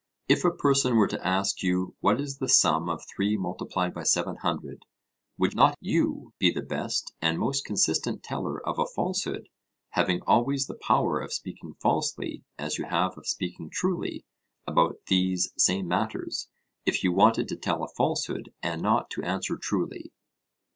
[0.27, 4.01] If a person were to ask you what is the sum of 3 multiplied by
[4.01, 4.83] 700,
[5.37, 9.47] would not you be the best and most consistent teller of a falsehood,
[9.91, 14.25] having always the power of speaking falsely as you have of speaking truly,
[14.65, 16.49] about these same matters,
[16.83, 20.11] if you wanted to tell a falsehood, and not to answer truly?